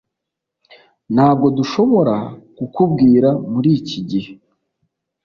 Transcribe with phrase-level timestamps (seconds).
[1.13, 2.15] Ntabwo dushobora
[2.57, 4.31] kukubwira muri iki gihe.